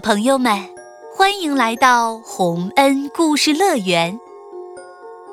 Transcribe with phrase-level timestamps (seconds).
[0.00, 0.52] 朋友们，
[1.14, 4.18] 欢迎来到洪恩故事乐园。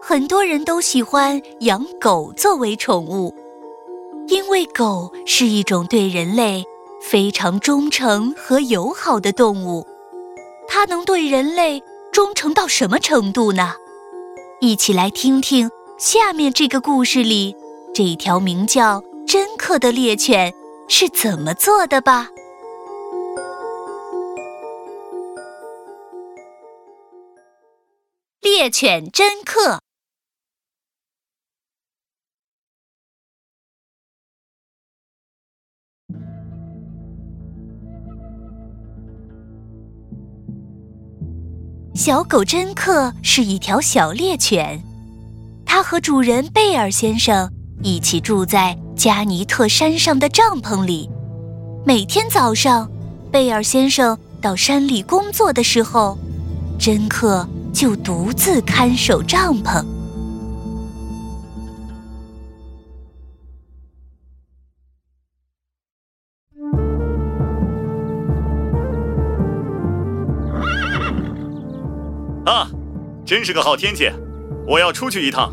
[0.00, 3.34] 很多人都喜欢养狗作为宠物，
[4.26, 6.64] 因为狗是一种对人类
[7.00, 9.86] 非常忠诚和友好的动物。
[10.66, 13.74] 它能对人类忠诚到什么程度呢？
[14.60, 17.54] 一起来听听下面这个故事里，
[17.94, 20.52] 这条名叫真克的猎犬
[20.88, 22.28] 是怎么做的吧。
[28.60, 29.78] 猎犬真克。
[41.94, 44.82] 小狗真克是一条小猎犬，
[45.64, 47.48] 它和主人贝尔先生
[47.84, 51.08] 一起住在加尼特山上的帐篷里。
[51.86, 52.90] 每天早上，
[53.30, 56.18] 贝尔先生到山里工作的时候，
[56.76, 57.48] 真克。
[57.78, 59.86] 就独自看守帐篷。
[72.44, 72.68] 啊，
[73.24, 74.10] 真是个好天气，
[74.66, 75.52] 我要出去一趟。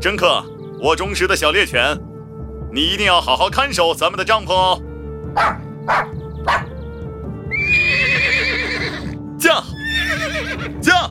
[0.00, 0.42] 真克，
[0.80, 1.94] 我忠实的小猎犬，
[2.72, 4.82] 你一定要好好看守咱们的帐篷哦。
[9.38, 9.62] 驾，
[10.80, 11.10] 驾。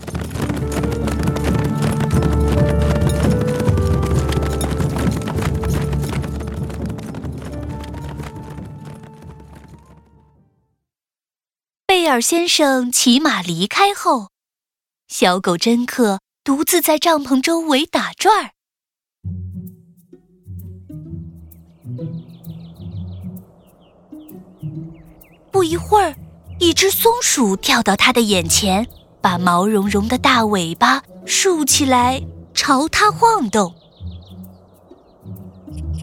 [12.04, 14.28] 贝尔先生骑马离开后，
[15.08, 18.50] 小狗真克独自在帐篷周围打转儿。
[25.50, 26.14] 不一会儿，
[26.60, 28.86] 一只松鼠跳到他的眼前，
[29.22, 32.22] 把毛茸茸的大尾巴竖起来，
[32.54, 33.74] 朝他晃动。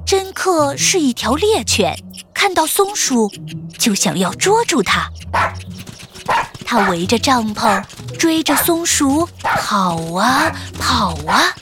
[0.06, 1.94] 真克是一条猎犬，
[2.32, 3.30] 看到松鼠
[3.78, 5.10] 就想要捉住它。
[6.70, 7.82] 他围着帐篷，
[8.16, 11.52] 追着松鼠跑啊跑啊，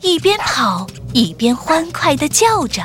[0.00, 2.82] 一边跑一边欢快地叫着。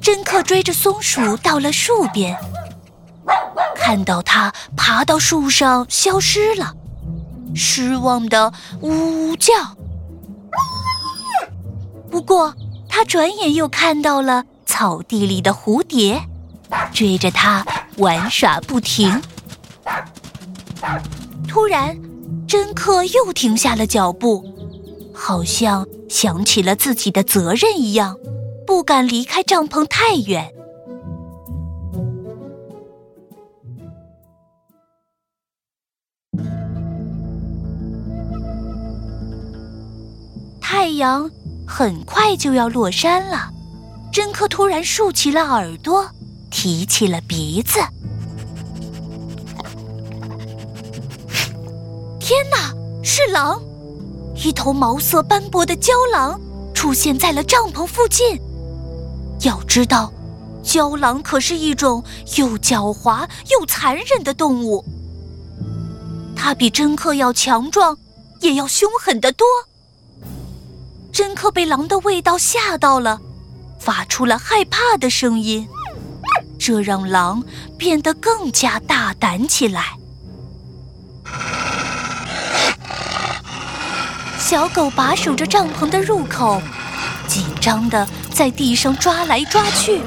[0.00, 2.36] 真克追着松鼠到了树边，
[3.76, 6.74] 看到它爬到树上消失了，
[7.54, 9.54] 失望的呜呜叫。
[12.10, 12.52] 不过
[12.88, 16.20] 他转眼又看到了草地里的蝴蝶。
[16.92, 17.64] 追着它
[17.98, 19.20] 玩耍不停。
[21.46, 21.96] 突然，
[22.46, 24.44] 真克又停下了脚步，
[25.12, 28.16] 好像想起了自己的责任一样，
[28.66, 30.52] 不敢离开帐篷太远。
[40.60, 41.28] 太阳
[41.66, 43.50] 很快就要落山了，
[44.12, 46.08] 真克突然竖起了耳朵。
[46.50, 47.78] 提起了鼻子，
[52.18, 53.60] 天哪，是狼！
[54.34, 56.40] 一头毛色斑驳的郊狼
[56.74, 58.40] 出现在了帐篷附近。
[59.42, 60.12] 要知道，
[60.62, 62.02] 郊狼可是一种
[62.36, 64.84] 又狡猾又残忍的动物。
[66.34, 67.96] 它比真克要强壮，
[68.40, 69.46] 也要凶狠得多。
[71.12, 73.20] 真克被狼的味道吓到了，
[73.78, 75.68] 发出了害怕的声音。
[76.58, 77.42] 这让狼
[77.78, 79.94] 变得更加大胆起来。
[84.38, 86.60] 小狗把守着帐篷的入口，
[87.26, 90.00] 紧张的在地上抓来抓去，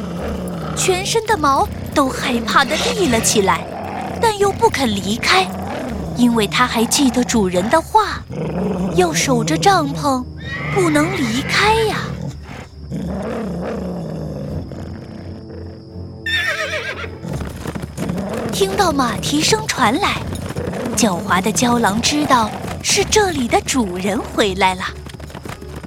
[0.76, 3.64] 全身的毛都害怕的立了起来，
[4.20, 5.48] 但又不肯离开，
[6.18, 8.24] 因为它还记得主人的话，
[8.96, 10.26] 要守着帐篷，
[10.74, 11.98] 不能离开呀。
[18.62, 20.22] 听到马蹄声传来，
[20.96, 22.48] 狡猾的郊狼知道
[22.84, 24.84] 是这里的主人回来了。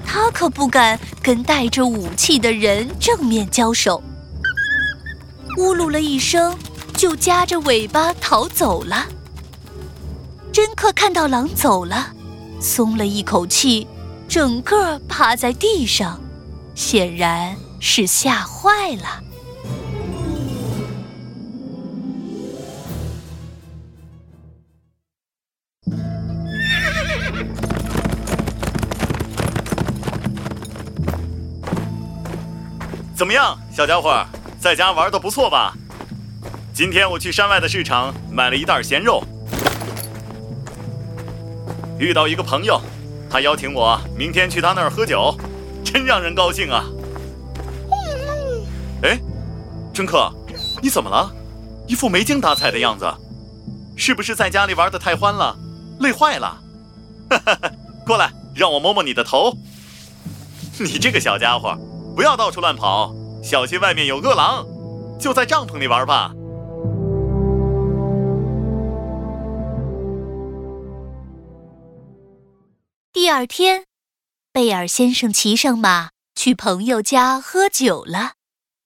[0.05, 4.03] 他可不敢跟带着武器的人正面交手，
[5.56, 6.59] 呜噜了一声，
[6.97, 9.06] 就夹着尾巴逃走了。
[10.53, 12.09] 真克看到狼走了，
[12.61, 13.87] 松了一口气，
[14.26, 16.21] 整个趴在地上，
[16.75, 19.21] 显然是吓坏了。
[33.25, 34.23] 怎么样，小家伙，
[34.61, 35.73] 在家玩的不错吧？
[36.75, 39.25] 今天我去山外的市场买了一袋咸肉，
[41.99, 42.79] 遇到一个朋友，
[43.31, 45.35] 他邀请我明天去他那儿喝酒，
[45.82, 46.85] 真让人高兴啊！
[49.03, 49.19] 哎，
[49.91, 50.31] 真客，
[50.82, 51.35] 你怎么了？
[51.87, 53.11] 一副没精打采的样子，
[53.97, 55.56] 是不是在家里玩的太欢了，
[56.00, 56.61] 累坏了？
[57.31, 57.73] 哈哈哈，
[58.05, 59.56] 过来，让我摸摸你的头。
[60.79, 61.75] 你这个小家伙，
[62.14, 63.12] 不要到处乱跑，
[63.43, 64.66] 小心外面有饿狼。
[65.19, 66.32] 就在帐篷里玩吧。
[73.12, 73.84] 第二天，
[74.52, 78.32] 贝尔先生骑上马去朋友家喝酒了。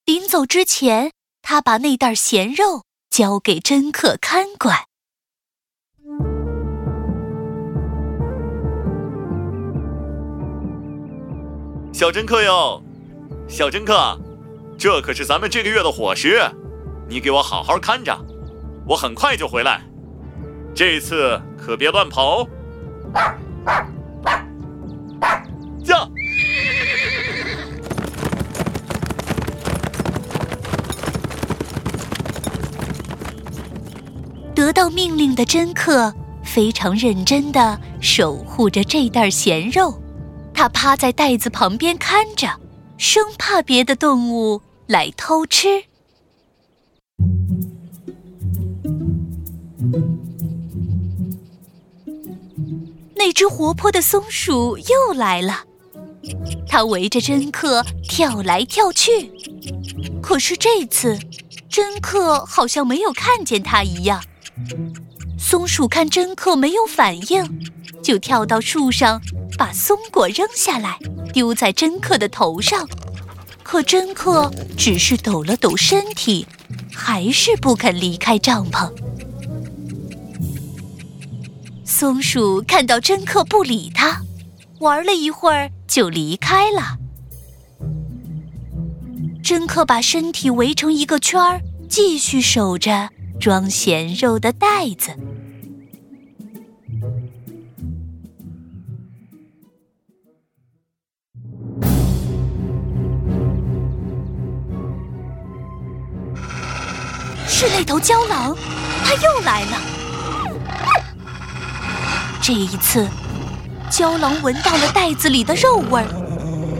[0.04, 4.84] 临走之前，他把那袋咸肉交给真客看管。
[11.92, 12.82] 小真客哟，
[13.48, 14.16] 小真客，
[14.78, 16.38] 这可是咱们这个月的伙食，
[17.08, 18.16] 你给我好好看着，
[18.86, 19.80] 我很快就回来。
[20.74, 22.46] 这次可别乱跑。
[25.82, 26.06] 驾！
[34.54, 36.12] 得到命令的真客
[36.44, 39.98] 非常认真的守护着这袋咸肉，
[40.52, 42.48] 他趴在袋子旁边看着，
[42.98, 45.84] 生怕别的动物来偷吃。
[53.14, 55.64] 那只活泼的松鼠又来了，
[56.68, 59.30] 它围着真客跳来跳去。
[60.20, 61.16] 可是这次，
[61.68, 64.22] 真客好像没有看见它一样。
[65.38, 67.64] 松鼠看真客没有反应，
[68.02, 69.22] 就跳到树上，
[69.58, 70.98] 把松果扔下来，
[71.34, 72.88] 丢在真客的头上。
[73.64, 76.46] 可真客只是抖了抖身体，
[76.94, 78.90] 还是不肯离开帐篷。
[81.84, 84.22] 松鼠看到真客不理它，
[84.78, 86.96] 玩了一会儿就离开了。
[89.42, 95.10] 真客把身体围成一个圈儿，继续守着装咸肉的袋子。
[107.60, 108.56] 是那头郊狼，
[109.04, 109.78] 它又来了。
[112.40, 113.04] 这一次，
[113.90, 116.06] 郊狼闻到了袋子里的肉味儿，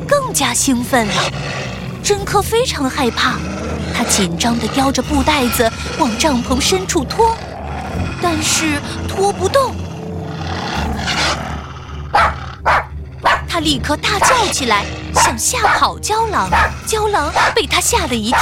[0.06, 1.32] 更加兴奋了。
[2.00, 3.32] 真克非常害怕，
[3.92, 7.36] 他紧张地叼着布袋子往帐篷深处拖，
[8.22, 9.74] 但是拖不动。
[13.48, 16.48] 他立刻大叫起来，想吓跑郊狼。
[16.86, 18.40] 郊狼被他吓了一跳，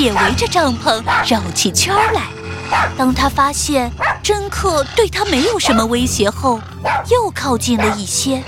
[0.00, 2.22] 也围着帐篷绕起圈来。
[2.96, 3.90] 当他发现
[4.22, 6.58] 真客对他没有什么威胁后，
[7.10, 8.42] 又靠近了一些，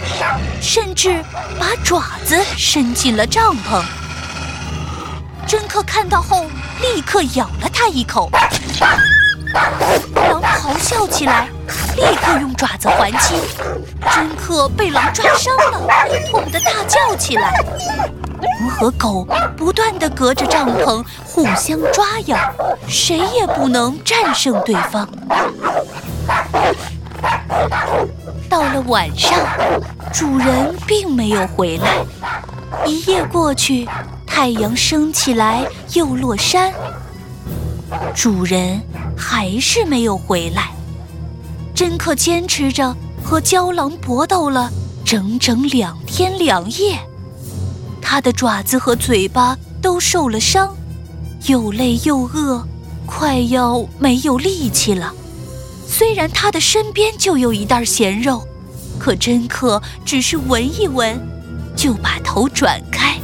[0.62, 1.22] 甚至
[1.58, 3.82] 把爪子伸进了帐篷。
[5.46, 6.46] 真客看到后，
[6.80, 8.30] 立刻咬了他一口。
[9.52, 11.48] 狼咆哮起来，
[11.96, 13.34] 立刻用爪子还击。
[14.10, 15.86] 真客被狼抓伤了，
[16.30, 17.52] 痛得大叫起来。
[18.42, 22.36] 狼和狗不断地隔着帐篷互相抓咬，
[22.88, 25.08] 谁也不能战胜对方。
[28.48, 29.38] 到了晚上，
[30.12, 32.04] 主人并没有回来。
[32.84, 33.88] 一夜过去，
[34.26, 36.72] 太阳升起来又落山，
[38.14, 38.80] 主人
[39.16, 40.70] 还是没有回来。
[41.74, 42.94] 真克坚持着
[43.24, 44.70] 和郊狼搏斗了
[45.04, 46.98] 整整两天两夜。
[48.12, 50.76] 他的爪子和嘴巴都受了伤，
[51.46, 52.62] 又累又饿，
[53.06, 55.14] 快要没有力气了。
[55.88, 58.46] 虽然他的身边就有一袋咸肉，
[58.98, 61.18] 可真客只是闻一闻，
[61.74, 63.18] 就把头转开。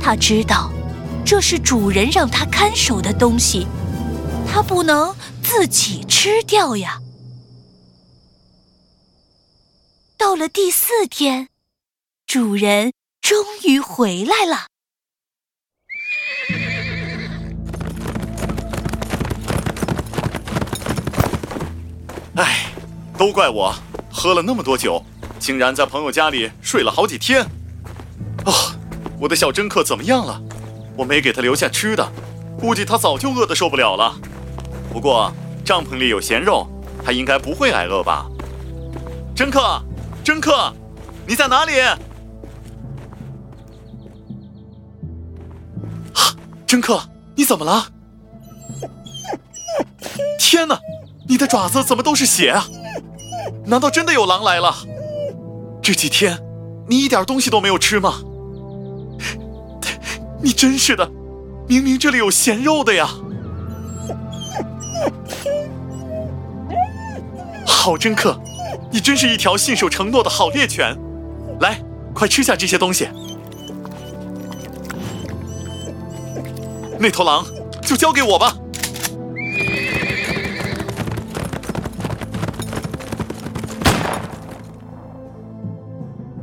[0.00, 0.72] 他知道，
[1.22, 3.66] 这是主人让他看守的东西，
[4.50, 7.02] 他不能自己吃掉呀。
[10.16, 11.48] 到了第四天，
[12.26, 12.94] 主人。
[13.24, 14.66] 终于回来了！
[22.34, 22.66] 哎，
[23.16, 23.74] 都怪我
[24.12, 25.02] 喝了那么多酒，
[25.38, 27.40] 竟然在朋友家里睡了好几天。
[28.44, 28.76] 啊，
[29.18, 30.38] 我的小真客怎么样了？
[30.94, 32.06] 我没给他留下吃的，
[32.60, 34.14] 估计他早就饿得受不了了。
[34.92, 35.32] 不过
[35.64, 36.68] 帐篷里有咸肉，
[37.02, 38.26] 他应该不会挨饿吧？
[39.34, 39.82] 真客，
[40.22, 40.70] 真客，
[41.26, 41.72] 你在哪里？
[46.74, 47.00] 真客，
[47.36, 47.86] 你怎么了？
[50.40, 50.76] 天哪，
[51.28, 52.66] 你的爪子怎么都是血啊？
[53.64, 54.74] 难道真的有狼来了？
[55.80, 56.36] 这几天
[56.88, 58.14] 你一点东西都没有吃吗？
[60.42, 61.08] 你真是的，
[61.68, 63.08] 明明这里有咸肉的呀！
[67.64, 68.36] 好真克，
[68.90, 70.98] 你真是一条信守承诺的好猎犬。
[71.60, 71.80] 来，
[72.12, 73.08] 快吃下这些东西。
[77.04, 77.44] 那头狼
[77.82, 78.56] 就交给我吧。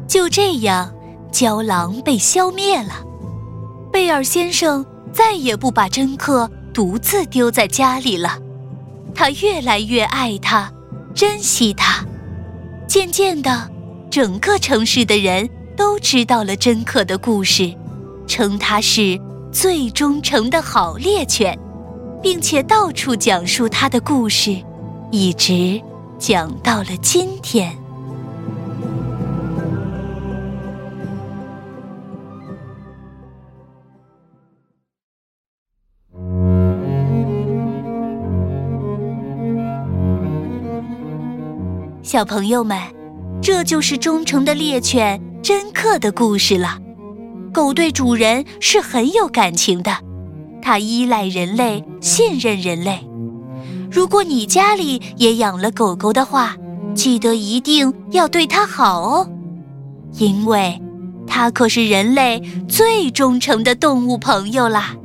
[0.08, 0.94] 就这样，
[1.32, 3.04] 郊狼被消灭了。
[3.92, 8.38] 贝尔先生再也不把珍克独自丢在家里了，
[9.16, 10.72] 他越来越爱它，
[11.16, 12.06] 珍惜它。
[12.88, 13.68] 渐渐的，
[14.12, 17.74] 整个城市的人都知道了珍克的故事，
[18.28, 19.20] 称他是
[19.52, 21.58] 最忠诚的好猎犬，
[22.24, 24.56] 并且到处讲述它的故事，
[25.12, 25.80] 一直
[26.18, 27.78] 讲到了今天。
[42.02, 42.78] 小朋友们，
[43.42, 46.81] 这就是忠诚的猎犬真克的故事了。
[47.54, 49.92] 狗对主人是很有感情的，
[50.62, 53.06] 它依赖人类，信任人类。
[53.92, 56.56] 如果你家里也养了狗狗的话，
[56.96, 59.30] 记得一定要对它好哦，
[60.18, 60.82] 因为
[61.28, 64.96] 它可是人类最忠诚的动物朋友啦。